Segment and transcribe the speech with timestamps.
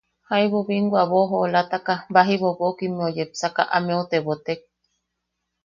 [0.29, 4.61] Jaibu binwa boʼojoolataka baji bobokimmeu yepsaka ameu tebotek: